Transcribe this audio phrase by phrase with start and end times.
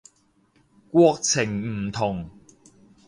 [0.89, 2.27] 國情唔同